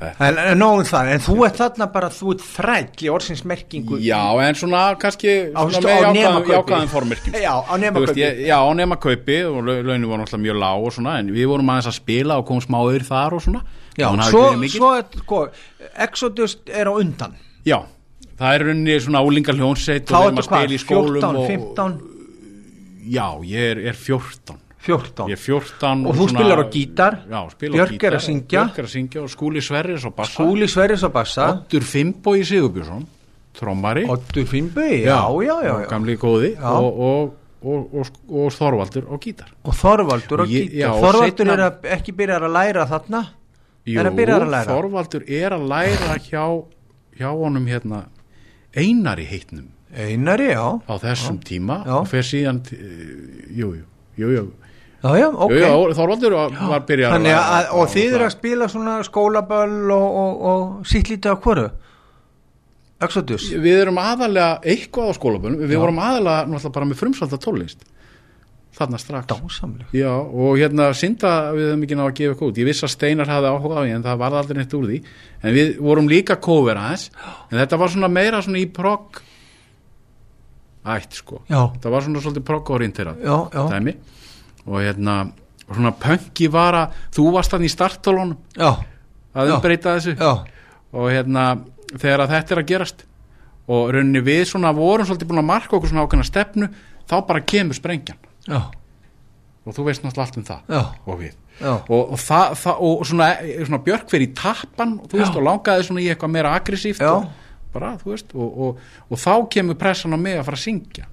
[0.00, 3.44] þetta- en, en nóðum það, en þú ert þarna bara þú ert þræll í orðsins
[3.50, 7.74] merkingu já, en svona kannski Á svona á jákvæðum formerkjum Já, á
[8.14, 11.34] ég, já, á nema kaupi og lau- launin voru náttúrulega mjög lág og svona en
[11.34, 13.64] við vorum aðeins að spila og komum smá öður þar og svona
[13.98, 15.40] Já, svo, svo er, sko,
[16.06, 17.36] Exodus er á undan.
[17.64, 17.78] Já,
[18.40, 21.48] það er rauninni svona álingar hljónseit þá og að spila hvað, í skólum 14, og,
[21.48, 21.96] 15,
[23.14, 27.40] já, ég er, er 14 14 Ég er 14 Og þú spilar á gítar, Já,
[27.54, 28.64] spila gítar er að syngja.
[28.66, 30.34] Björk er að syngja og Skúli Sverris á bassa.
[30.36, 31.46] Skúli Sverris á bassa.
[31.54, 33.06] Oddur Fimbo í Sigurbjörnsson
[33.54, 34.04] Trommari.
[34.10, 35.88] Oddur Finnböi, já, já, já, og já.
[35.88, 36.70] Gamli góði Já.
[36.74, 39.52] og, og, og, og, og Þorvaldur á gítar.
[39.62, 40.90] Og Þorvaldur á gítar.
[40.90, 43.22] og Þorvaldur seinna- er að, ekki byrjar að læra þarna
[43.86, 44.72] er að byrja að læra.
[44.72, 46.44] Þorvaldur er að læra hjá,
[47.18, 48.04] hjá honum hérna
[48.74, 49.70] einari heitnum.
[49.94, 51.92] Einari, já, á þessum tíma Já.
[52.00, 52.80] og fer síðan til-
[53.54, 53.84] jú, jú,
[54.18, 54.44] jú, jú.
[55.04, 55.52] já, já, ok.
[55.52, 59.92] Jú, jú, Þorvaldur var, byrjar Þannig að, læra og þið eru að spila svona skólaböll
[59.94, 61.70] og, og, og sitt lítið á hvoru?
[63.04, 63.50] Exodus?
[63.52, 67.84] Við erum aðalega eitthvað á skólabönnum Við vorum aðalega náttúrulega bara með frumsalda tólist
[68.74, 69.28] Þarna strax.
[69.30, 72.56] Dásamleg Já, og hérna synda við höfum ekki náða að gefa út.
[72.58, 74.98] Ég viss að Steinar hafði áhuga á því en það varð aldrei neitt úr því.
[75.44, 77.04] En við vorum líka cover aðeins.
[77.52, 79.22] En þetta var svona meira svona í prog
[80.84, 81.38] Ætt sko.
[81.48, 82.44] Já, Þetta var svona svolítið
[83.24, 83.94] já, dæmi.
[84.66, 85.14] Og hérna
[85.64, 88.74] svona pönki var að Þú varst þannig í starttólunum já,
[89.34, 90.16] að umbreyta þessu.
[90.18, 90.44] Já,
[90.92, 91.46] og hérna
[91.94, 93.04] þegar að þetta er að gerast
[93.70, 96.68] og rauninni við svona vorum svolítið búin að marka okkur svona ákveðna stefnu
[97.08, 98.60] þá bara kemur sprengjan já,
[99.64, 100.60] og þú veist náttúrulega allt um það.
[100.74, 101.32] Já, og við.
[101.64, 103.28] Og, og, það, það, og svona,
[103.62, 107.04] svona Björk fyrir í tappan og þú veist og langaði svona í eitthvað meira aggressíft
[107.06, 107.28] og,
[107.74, 111.06] bara veist og, og, og þá kemur pressan á mig að fara að syngja.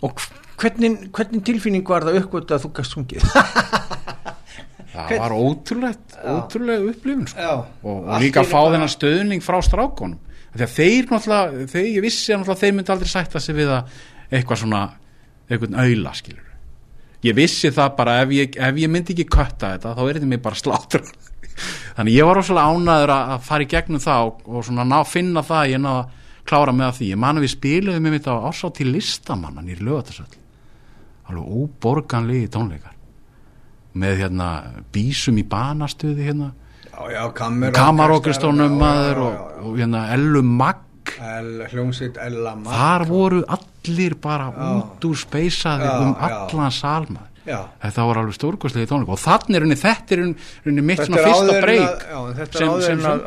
[0.00, 0.24] Og
[0.60, 3.28] hvernig, hvernig tilfinning var það uppgötu að þú gæst sungið?
[4.90, 7.54] það Hvern- var ótrúlegt ótrúlega upplifun sko.
[7.84, 10.18] Og, líka að fá þennan stöðning frá strákonum
[10.50, 14.00] að þeir náttúrulega, þeir, ég vissi að þeir myndi aldrei sætta sig við að
[14.34, 14.80] eitthvað svona,
[15.50, 16.46] eitthvað auðla skilur
[17.26, 20.30] ég vissi það bara ef ég, ef ég myndi ekki kötta þetta þá er þetta
[20.30, 21.04] mig bara slátur
[21.96, 25.44] þannig ég var rosalega ánæður að, fara í gegnum það og, og svona ná, finna
[25.44, 26.18] það að ég ná að
[26.50, 29.76] klára með því, ég man að við spiluðum með mitt á ásá til listamannan í
[29.78, 30.40] lögatarsöll
[31.30, 32.96] alveg óborganlegi tónleikar.
[34.00, 34.48] Með hérna
[34.94, 36.52] bísum í banastuði hérna.
[37.74, 40.86] Kamarókristónum maður og, og hérna Ellu Magg
[41.18, 46.28] Hljómsveit Ella Magg þar voru allir bara út úr speysaði Já, um já.
[46.28, 47.60] allan salma Já.
[47.82, 50.24] þetta voru alveg stórkostlegi tónleika og þannig er henni þetta er
[50.66, 52.18] henni mitt svona fyrsta breyk já,
[52.52, 53.22] sem- sem en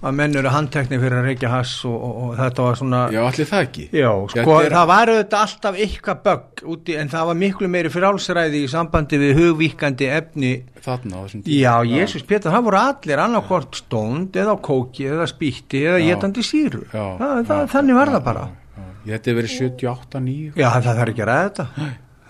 [0.00, 3.20] að, menn eru handtekni fyrir að reykja hass og, og, og þetta var svona Já,
[3.28, 3.84] allir það ekki?
[3.92, 7.68] Já, sko, Þetta er- það var auðvitað alltaf eitthvað bögg úti, en það var miklu
[7.74, 10.52] meiri frálsræði í sambandi við hugvíkandi efni.
[10.80, 11.60] Þarna á þessum tíma.
[11.60, 16.06] Já, Jésús Pétur, það voru allir annarkvort stónd eða kóki eða spýtti eða Já.
[16.14, 18.44] getandi síru Já, það, það, já, Þannig var já, það bara.
[18.50, 18.92] Já, já.
[19.10, 21.66] Ég hefur verið 78, 9 Já, það þarf ekki að ræða þetta.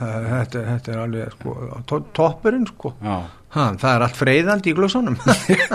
[0.00, 1.54] Þetta, þetta er alveg sko,
[1.86, 2.94] to toppurinn sko.
[3.04, 3.18] Já
[3.56, 5.16] ha, Það er allt freyðandi í glössunum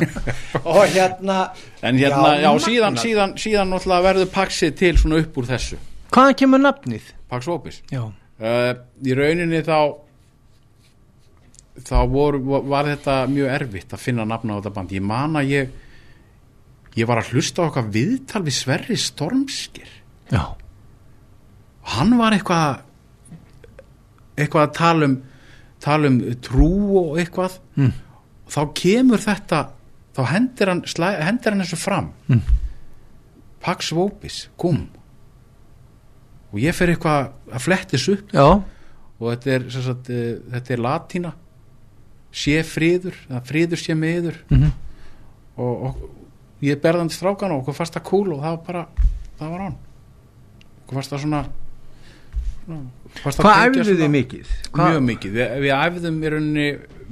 [0.76, 1.40] Og hérna
[1.82, 2.64] En hérna, já, magnað.
[2.68, 5.80] síðan, síðan, síðan náttúrulega verður Paxið til svona upp úr þessu.
[6.16, 7.14] Hvaðan kemur nafnið?
[7.32, 8.74] Pax Opis Já, uh,
[9.06, 9.80] Í rauninni þá
[11.86, 12.40] þá voru,
[12.72, 14.94] var þetta mjög erfitt að finna nafna á þetta band.
[14.96, 15.74] Ég man að ég
[16.96, 19.90] ég var að hlusta á eitthvað viðtal við Sverri Stormskir
[20.32, 20.44] já,
[21.96, 22.78] hann var eitthvað
[24.40, 25.18] eitthvað að tala um
[25.86, 26.70] tala um trú
[27.04, 27.92] og eitthvað Mm.
[28.50, 29.60] þá kemur þetta
[30.16, 30.84] þá hendir hann,
[31.22, 32.12] hendir hann þessu fram.
[32.30, 32.42] Mm.
[33.62, 34.88] Pax Vopis, kom
[36.54, 38.30] og ég fer eitthvað að flettis upp.
[38.32, 38.46] Já,
[39.20, 41.34] og þetta er, sagt, uh, þetta er latína.
[42.36, 44.72] Sé friður eða friður sé meður Mhm.
[45.58, 46.10] og, og
[46.62, 48.86] ég berðan til strákan og okkur það cool og það var bara
[49.40, 49.78] það var hann
[50.86, 51.44] okkur fannst það svona,
[52.66, 52.82] svona
[53.24, 54.50] Hvað æfðu þið mikið?
[54.72, 56.66] Hvað- mjög mikið, við, við æfðum í rauninni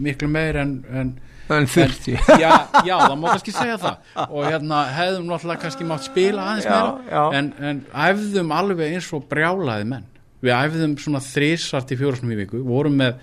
[0.07, 1.13] miklu meir en, en
[1.53, 2.13] En þurfti.
[2.41, 2.51] Já,
[2.87, 3.97] já, það má kannski segja það.
[4.31, 6.93] Og hérna hefðum náttúrulega kannski mátt spila aðeins Já, meira.
[7.11, 7.23] já.
[7.37, 10.05] En, en æfðum alveg eins og brjálaði menn.
[10.43, 12.61] Við æfðum svona þrísart í fjórasnum í viku.
[12.63, 13.19] Vorum með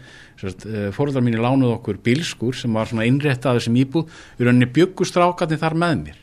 [0.96, 4.12] fóröldar mínu lánuð okkur bílskur sem var svona innréttaður sem íbúð.
[4.38, 6.20] Við rauninni byggustrákarnir þar með mér.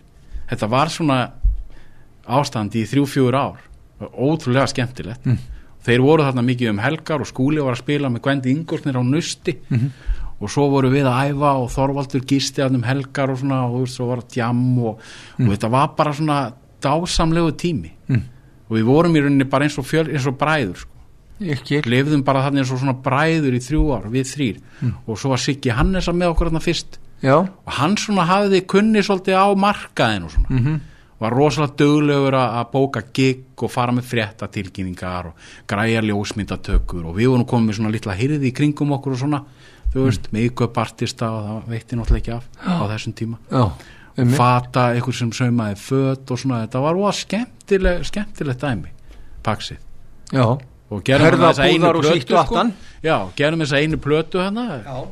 [0.54, 1.20] Þetta var svona
[2.38, 3.62] ástandi í þrjú, fjögur ár.
[4.14, 5.26] Ótrúlega skemmtilegt.
[5.26, 5.42] Mm.
[5.88, 9.04] Þeir voru þarna mikið um helgar og skúli var að spila með Gwendi Ingolfnir á
[9.08, 9.56] nusti
[10.38, 13.78] og svo voru við að æfa og Þorvaldur gisti að um helgar og svona og
[13.78, 15.00] þú veist, svo var djam og,
[15.40, 16.42] og þetta var bara svona
[16.84, 17.94] dásamlegu tími.
[18.08, 18.22] Mm.
[18.68, 20.94] og við vorum í rauninni bara eins og, fjöl, eins og bræður sko.
[21.38, 24.62] Ekki lifðum bara þarna eins og svona bræður í þrjú ár við þrýr
[25.06, 27.00] og svo var Siggi Hannesa með okkur þarna fyrst.
[27.24, 30.50] Já, og hann svona hafði kunni svolítið á markaðin og svona.
[30.54, 30.78] Mhm
[31.20, 37.16] var rosalega döglegur að að bóka gig og fara með fréttatilkynningar og græja ljósmyndatökur og
[37.18, 39.42] við vorum komið með svona litla hyrði í kringum okkur og svona,
[39.94, 43.40] þú veist, make-up artista og það veitti náttúrulega ekki af á þessum tíma.
[43.50, 43.64] Já,
[44.18, 44.38] einmitt.
[44.38, 48.94] fata, einhver sem saumaði föt og svona, þetta var rosa skemmtileg, skemmtilegt dæmi,
[49.46, 49.78] paksið
[50.34, 50.46] já.
[50.88, 52.70] Einu búðar og plötu sýttu aftan.
[53.04, 55.08] já, gerum þessa einu plötu hérna Já.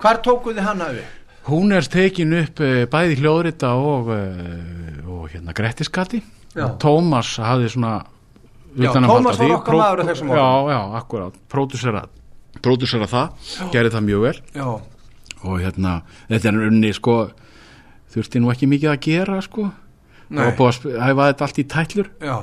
[0.00, 1.04] Hvar tókuð þið hana við?
[1.46, 6.22] Hún er tekin upp uh, bæði hljóðrita og, uh, og hérna Grettiskatti.
[6.80, 7.96] Tómas hafði svona
[8.76, 12.02] Já, Tómas af var okkar maður á þessum já, já, akkurat, pródusera
[12.64, 14.34] pródusera það, gerði það mjög vel.
[14.52, 14.66] Já,
[15.46, 15.92] og hérna,
[16.28, 17.14] þetta er unni sko,
[18.12, 19.70] þurfti nú ekki mikið að gera sko,
[20.28, 20.42] Nei.
[20.44, 22.10] og búið að hæfa þetta allt í tætlur.
[22.20, 22.36] Já.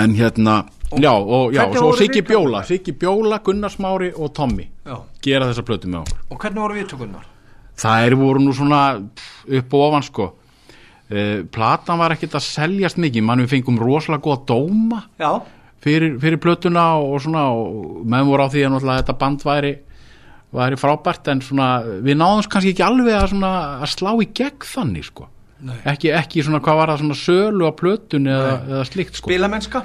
[0.00, 0.56] En hérna,
[0.92, 2.22] já, og já, voru Siggi?
[2.22, 4.98] Bjóla Siggi Bjóla, Gunnar Smári og Tommy Já.
[5.22, 6.26] gera þessa plötu með okkur.
[6.30, 7.30] Og hvernig voru viðtökurnar?
[7.80, 10.30] þær voru nú svona upp og ofan sko.
[11.04, 15.02] Uh, platan var ekkert að seljast mikið mann við fengum rosalega góða dóma
[15.84, 19.74] fyrir, fyrir plötuna og svona og meðan voru á því að þetta band væri,
[20.54, 21.68] væri frábært en svona
[22.00, 23.52] við náðum kannski ekki alveg að, svona,
[23.84, 25.28] að slá í gegn þannig sko.
[25.84, 29.28] Ekki, ekki svona hvað var það svona sölu á plötun eða, eða slikt sko.
[29.28, 29.84] Spilamennska?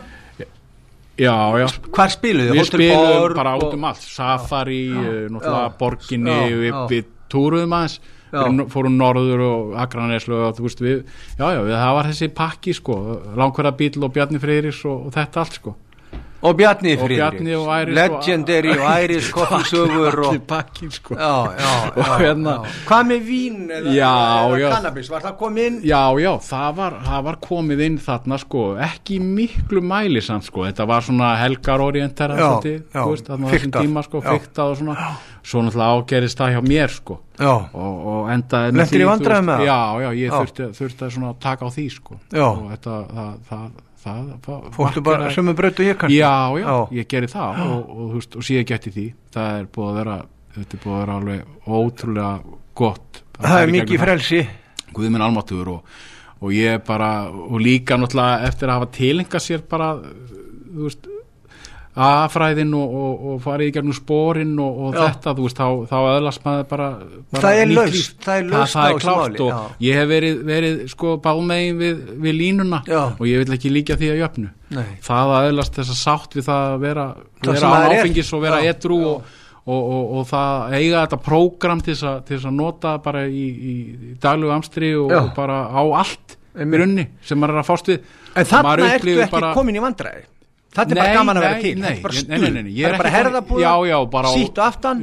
[1.20, 1.68] Já, já.
[1.96, 2.56] Hvar spiluðu?
[2.56, 4.06] við spilum Borg bara út um allt.
[4.06, 8.00] Safari, eh, náttúrulega borginni við, við túruðum aðeins.
[8.30, 8.44] Já.
[8.70, 10.98] Fórum- norður og Akraneslu og þú veist við
[11.40, 12.98] já já við, það var þessi pakki sko.
[13.36, 15.76] Langverða bíl og Bjarni Freyris og, og þetta allt sko
[16.40, 17.18] Og Bjarni Og Friðrik.
[17.20, 21.16] Bjarni og Æris og- Legendary og Æris koffisögur og allir pakki sko.
[21.16, 22.66] Já, já, Og já, hérna-.
[22.88, 23.94] Hvað með vín eða,
[24.76, 25.10] cannabis?
[25.12, 25.82] Var það komið inn?
[25.84, 30.64] Já, já, það var, það var komið inn þarna sko, ekki miklu mæli samt sko,
[30.70, 34.32] þetta var svona helgar orientera Já, svolítið, já, þú veist, þarna þessum tíma sko, já.
[34.40, 34.96] fiktað og svona,
[35.44, 37.20] svo náttúrulega ágerist það hjá mér sko.
[37.40, 38.30] Og, og
[38.88, 39.68] því, þú vandræðum veist, með það?
[39.68, 42.20] Já, já, ég þurfti, þurfti að svona taka á því sko.
[42.40, 42.96] Og þetta,
[43.52, 43.70] það,
[44.04, 46.18] það, það, það fórstu bara sömu brautu hér kannski?
[46.20, 46.78] Já, já, Já.
[47.00, 50.18] ég geri það og, og, veist, og síðan geti því það er búið að vera,
[50.58, 52.32] þetta er búið að vera alveg ótrúlega
[52.80, 54.06] gott að Það fara er mikið það.
[54.08, 54.42] frelsi
[54.96, 55.98] Guð minn almáttugur og,
[56.42, 61.10] og ég bara, og líka náttúrulega eftir að hafa tilenga sér bara þú veist
[62.08, 65.98] aðfræðin og, og, og farið í gegnum spórin og, og þetta, þú veist, þá, þá
[66.14, 66.88] öðlast maður bara,
[67.34, 67.98] bara Það er líf.
[68.24, 69.60] það er laust það, á er máli, og já.
[69.88, 73.02] ég hef verið, verið sko báðmegin við, við línuna Já.
[73.20, 74.88] og ég vil ekki líka því að jöfnu Nei.
[75.10, 77.06] það að öðlast þess að sátt við það að vera,
[77.44, 78.00] Það vera er.
[78.00, 78.70] áfengis og vera já.
[79.14, 79.38] og,
[79.70, 82.20] og, og, og það eiga þetta prógram til þess að,
[82.58, 83.76] nota bara í, í,
[84.12, 86.76] í daglegu amstri og, bara á allt Einmitt.
[86.76, 88.00] í runni sem maður er að fást við
[88.40, 90.24] En þarna ertu ekki bara- komin í vandræði
[90.70, 91.72] Þetta er bara gaman að vera til.
[91.80, 92.30] Nei, Þetta er bara stuð.
[92.30, 95.00] nei, nei, nei, ég Það er bara á- Sýtt og aftan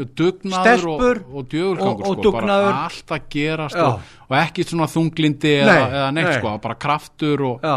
[0.63, 2.73] stelpur og, sko, dugnaður.
[2.87, 4.01] allt að gerast og,
[4.39, 6.37] ekki svona þunglindi eða, Nei, eða neitt nei.
[6.39, 7.77] sko, bara kraftur og, Já.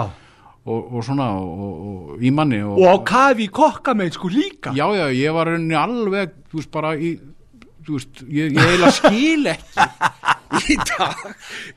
[0.70, 1.74] og, og svona og, og,
[2.14, 4.70] og í manni og, Og á kafi í kokkamein sko líka.
[4.78, 7.16] Já, já, ég var rauninni alveg þú veist, bara í
[8.30, 11.26] ég, ég eiginlega skil ekki í dag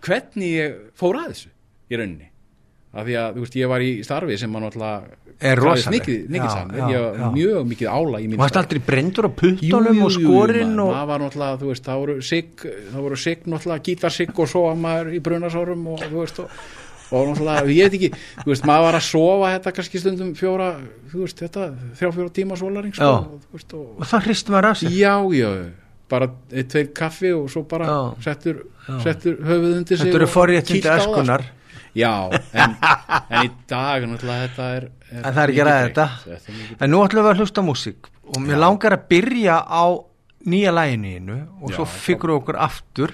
[0.05, 1.49] hvernig ég fór að þessu
[1.89, 2.29] í rauninni.
[2.93, 5.63] Af því að, þú veist, ég var í starfi sem maður náttúrulega Er
[7.19, 7.31] já.
[7.33, 11.25] mjög mikið ála í mín Varst aldrei brendur á puttunum og skorinn og maður var
[11.25, 15.13] náttúrulega, þú veist, það voru sigg, það voru sigg náttúrulega, gítarsigg og svo að maður
[15.13, 16.57] í brunasárum og þú veist og,
[17.11, 20.73] og náttúrulega, ég veit ekki, þú veist, maður var að sofa þetta kannski stundum fjóra
[21.13, 24.57] þú veist, þetta, þrjá fjóra tíma sólaring sko, og, þú veist, og, Og það hristum
[24.57, 24.99] maður að sér.
[25.01, 25.53] Já, já
[26.13, 27.99] bara eitt, tveir kaffi og svo bara Já.
[28.27, 28.63] settur,
[29.05, 31.47] settur höfuð undir sig Þetta eru forréttindi kýlt
[31.93, 32.75] Já, en,
[33.29, 36.07] en í dag náttúrulega þetta er, En það er ekki ræða þetta.
[36.25, 38.09] Þetta er En nú ætlum við að hlusta músík.
[38.33, 39.85] Og mér langar að byrja á
[40.49, 43.13] nýja læginu innu Og Já, svo fikru okkur aftur.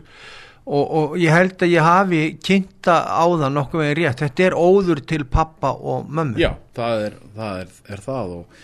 [0.69, 4.23] Og, og ég held að ég hafi kynnta á það nokkuð veginn rétt.
[4.23, 6.38] Þetta er óður til pappa og mömmu.
[6.38, 8.62] Já, það er það, er, er það og,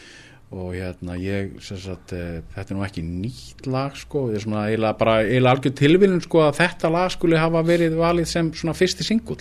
[0.54, 4.66] og hérna ég sagt, e, þetta er nú ekki nýtt lag sko, það er svona
[4.68, 9.40] eiginlega algjör tilvílun sko að þetta lag skuli hafa verið valið sem svona fyrsti singull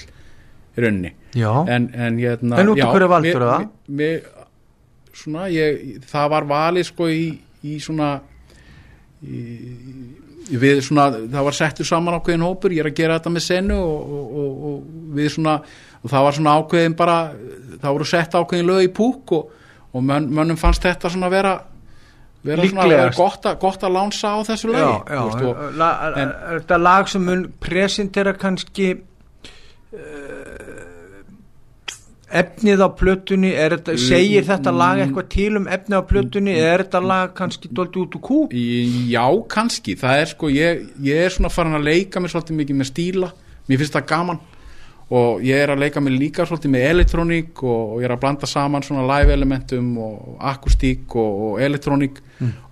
[0.73, 1.51] í rauninni Já.
[1.69, 3.49] en, en hérna En út af hverju valdirðu
[3.99, 4.29] mér- það?
[5.13, 7.25] Svona, ég, það var valið sko í,
[7.69, 8.07] í svona
[9.23, 9.41] í,
[10.59, 13.77] við svona, það var settur saman ákveðin hópur, ég er að gera þetta með senu
[13.77, 15.53] og, og, og, og við svona
[16.03, 17.17] og það var svona ákveðin bara
[17.83, 19.53] það voru sett ákveðin lög í púk og,
[19.93, 21.53] og mönn, mönnum fannst þetta svona vera
[22.43, 23.21] vera svona Líklegast.
[23.21, 26.81] gott, að- gott að lánsa á þessu lögi Já, já, og, la, en- er þetta
[26.81, 30.42] lag sem mun presentera kannski uh,
[32.39, 36.83] efnið á plötunni þetta, segir þetta lag eitthvað til um efnið á plötunni eða er
[36.85, 38.39] þetta lag kannski doldi út úr kú?
[39.09, 42.79] Já, kannski, það er sko ég, ég er svona farin að leika mér svolítið mikið
[42.79, 43.29] með stíla,
[43.69, 44.41] mér finnst það gaman.
[45.13, 48.21] Og ég er að leika mér líka svolítið með elektróník og, og ég er að
[48.23, 52.21] blanda saman svona live elementum og akustík og, og elektróník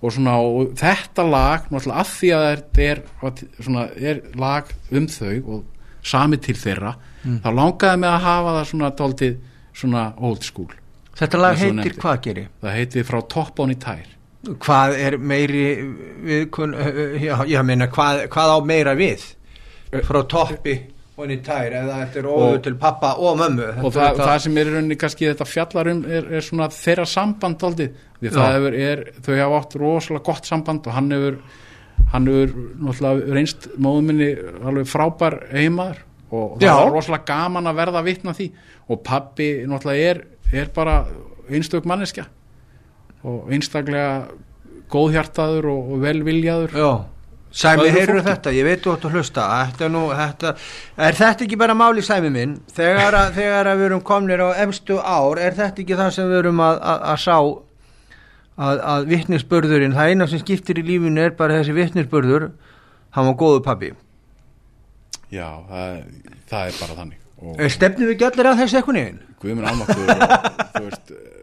[0.00, 3.02] og svona og þetta lag náttúrulega að því að þetta er,
[3.60, 5.62] svona, er lag um þau og
[6.02, 9.36] sami til þeirra þá langaði mig að hafa það svona dálítið
[9.74, 10.70] svona old school
[11.18, 12.48] þetta lag heitir hvað gerir?
[12.62, 14.06] það heiti frá Top on í tær.
[14.42, 15.64] Hvað er meiri
[16.26, 16.72] við, kun,
[17.22, 19.22] já, já meina hvað, hvað á meira við?
[20.08, 20.74] Frá toppi
[21.20, 23.66] og niður tær eða þetta er óður Og- til pappa og mömmu?
[23.84, 26.68] Og það, þetta- það sem er í rauninni kannski þetta fjallar um er, er svona
[26.72, 27.90] þeirra samband aldrei,
[28.22, 31.36] því það hefur er, þau hafa átt rosalega gott samband og hann hefur
[32.12, 34.30] hann hefur náttúrulega reynst móðuminni
[34.64, 36.00] alveg frábær heimaður
[36.32, 36.74] og það Já.
[36.78, 38.48] var rosalega gaman að verða vitna því.
[38.88, 40.98] Og pappi náttúrulega er, er bara
[41.52, 42.26] einstök manneskja.
[43.22, 44.28] Og einstaklega
[44.92, 46.76] góðhjartaður og, og velviljaður.
[46.76, 46.92] Já,
[47.52, 48.22] Sæmi, fólki.
[48.24, 49.48] þetta, ég veit þú átt að hlusta.
[49.68, 50.54] Þetta er, nú, þetta,
[51.08, 54.48] er þetta ekki bara máli Sæmi minn, þegar að, þegar að við erum komnir á
[54.64, 57.36] emstu ár, er þetta ekki það sem við erum að, að, að sá
[58.56, 62.48] að, að vittnisbörðurinn það eina sem skiptir í lífinu er bara þessi vittnisbörður
[63.16, 63.92] hann var góðu pabbi
[65.32, 65.98] já, það,
[66.52, 67.18] það er bara þannig.
[67.42, 68.82] Og stefnum við allir að þessu?
[69.42, 70.20] Guðmund Almáttur og,
[70.76, 71.38] þú veist, eh,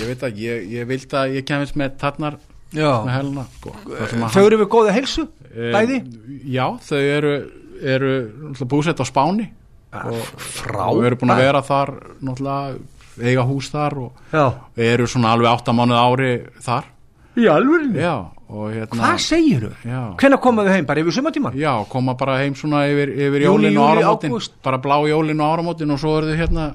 [0.00, 2.38] ég veit að ég, ég vild að ég kemist með tarnar
[3.12, 5.98] helna sko, að þau eru við góða helsu, Eh, bæði?
[6.52, 7.30] Já, þau eru,
[7.80, 8.10] eru
[8.68, 9.46] búsett á Spáni
[9.96, 10.90] og, frábært.
[10.92, 11.92] og eru búin að vera þar
[13.16, 14.44] eiga hús þar og Já,
[14.76, 16.90] eru svona alveg áttamánuð ári þar.
[17.40, 19.70] Í alvörinni Já, og hérna Hvað segirðu?
[19.84, 20.00] Já.
[20.20, 21.56] Hvenær komaðu heim, bara yfir sumatíman?
[21.58, 24.52] Já, koma bara heim svona yfir, yfir jólin og júlí, áramótin ágúst.
[24.62, 26.66] bara blá jólin og áramótin og svo eru þau hérna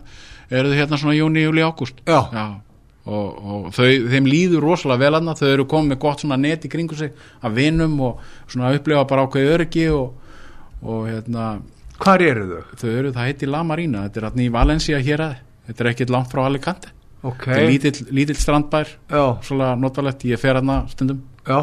[0.51, 2.19] eru þau hérna svona júni, júli, ágúst Já.
[3.05, 6.71] og, og þau, þeim líður rosalega vel aðna, þau eru komið gott svona net í
[6.73, 8.19] kringu sig af vinum og
[8.51, 10.35] svona upplefa bara ákveði öryggi og,
[10.83, 11.53] og hérna
[12.01, 12.77] Hvar eru þau?
[12.81, 15.35] þau eru, það heiti La Marina þetta er hérna í Valencia hér að
[15.69, 20.23] þetta er ekkit langt frá Alicante Ok, þetta er lítill, lítill strandbær já, svona notalegt,
[20.25, 21.59] ég fer hérna stundum já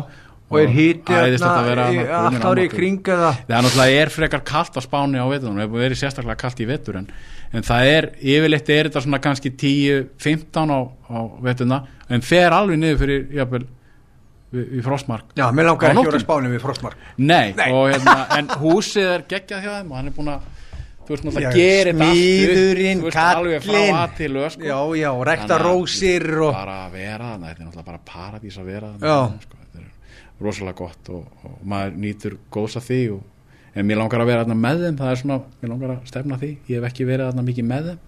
[0.49, 2.71] Og er híti að allt árið í almáttugur.
[2.73, 5.99] kring eða Það er náttúrulega er frekar kalt á Spáni á veturinn, það er verið
[6.01, 7.09] sérstaklega kalt í vetur en,
[7.53, 12.81] en það er, yfirleitt er þetta svona kannski 10-15 á, á veturna, en fer alveg
[12.81, 13.21] niður fyrir,
[14.49, 15.27] við, við frostmark.
[15.37, 17.69] Já, mér langar ekki að vera spánum við frostmark Nei, Nei.
[17.69, 20.41] og hérna, en húsið er geggjað hjá þeim og hann er búin að,
[21.05, 22.01] þú veist náttúrulega, Já, gera þetta
[24.01, 24.65] að til lög, sko.
[24.65, 28.57] Já, já, rekta að rósir og bara að vera þarna, þetta er náttúrulega bara paradís
[28.57, 29.29] að vera Já.
[29.29, 29.93] þarna, sko, þetta er
[30.43, 33.23] rosalega gott og, og maður nýtur góðs að því og,
[33.75, 36.39] en mér langar að vera þarna með þeim það er svona, mér langar að stefna
[36.41, 36.53] því.
[36.69, 38.05] Ég hef ekki verið þarna mikið með þeim.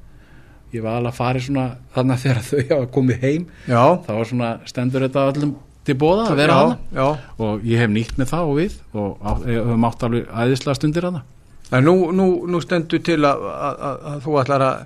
[0.71, 1.67] Ég var alveg að fara svona
[1.97, 5.57] þarna þegar þau hafa komið heim Já, þá var svona stendur þetta öllum
[5.89, 6.57] til bóða að vera
[6.93, 7.07] já.
[7.41, 11.07] og ég hef nýtt með það og við og ég höfum átt alveg æðislega stundir
[11.71, 14.81] En nú, nú, nú stendur til að, að, að, að þú ætlar að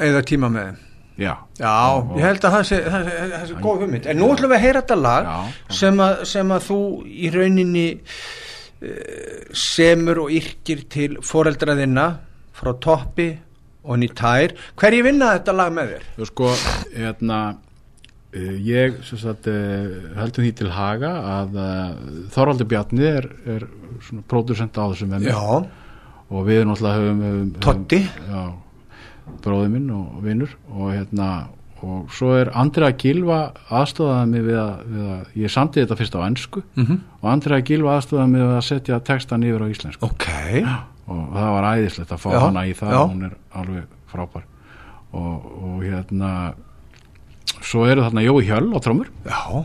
[0.00, 0.78] eða tíma með þeim.
[1.20, 1.74] Já, Já,
[2.16, 4.08] ég held að það sé, það sé, það sé góð hugmynd.
[4.12, 5.38] En nú ætlum við að heyra þetta lag Já,
[5.80, 12.06] sem að, sem að þú í rauninni uh, semur og yrkir til foreldraðina
[12.60, 13.30] frá toppi
[13.84, 14.52] og ný tær.
[14.76, 16.08] Hverji vinna þetta lag með þér?
[16.18, 16.48] Þú sko,
[16.92, 17.38] hérna
[18.36, 19.86] eh, ég sagt eh,
[20.18, 21.56] höldum því til haga að
[22.34, 23.64] Þorvaldur Bjarni er, er
[24.28, 25.62] pródusent á þessu með mér Já,
[26.30, 28.02] og við náttúrulega höfum, höfum, Toddi.
[28.04, 28.42] já,
[29.44, 31.30] bróði minn og vinnur og hérna
[31.82, 36.16] og svo er Andrea Gilva aðstofaði mig við að, við að ég samti þetta fyrst
[36.16, 36.98] á ennsku Mhm.
[37.22, 40.04] og Andrea Gilva aðstofaði mig við að setja textan yfir á íslensku.
[40.04, 40.26] Ok.
[41.10, 43.00] og það var æðislegt að fá Já, hana í það já.
[43.10, 44.42] hún er alveg frábær.
[45.12, 46.54] Og, og hérna
[47.66, 49.64] svo eru þarna Jói Hjöll á trómur Já,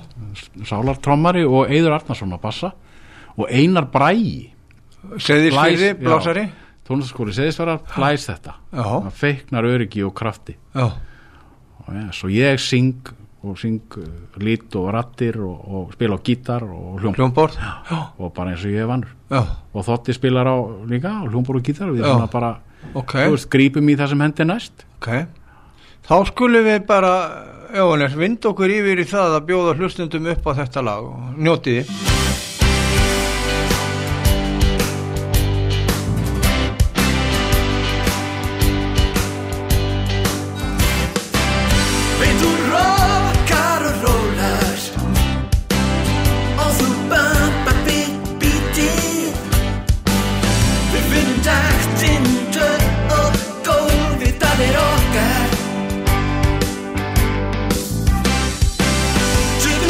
[0.66, 2.72] sálartrómari og Eidur Arnarsson á bassa.
[3.38, 4.51] Og Einar Bræi
[5.20, 6.49] seðisfyrði, Blæs- blásari.
[6.86, 8.55] Tónlistaskóli seðisverðar blæs þetta.
[8.71, 10.57] Það feiknar öryggi og krafti.
[10.75, 10.89] Já,
[11.86, 13.13] og ja, svo ég syng
[13.45, 14.05] og syng uh,
[14.41, 17.57] lít og rattir og, og spila á gítar og hljóm hljómborð.
[17.61, 19.13] Já, og bara eins og ég er vannur.
[19.75, 20.55] Og Þotti spilar á
[20.89, 21.91] líka á hljómbor og gítar.
[21.91, 22.55] Og við svona bara
[22.93, 23.13] ok.
[23.19, 24.86] þú veist, grípum í það sem hendi næst.
[24.97, 25.11] Ok,
[26.09, 27.13] þá skulum við bara,
[27.75, 32.14] Jóhannes, vind okkur yfir í það að bjóða hlustundum upp á þetta lag og njótið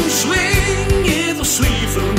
[0.09, 2.13] Swing, je verschwieven.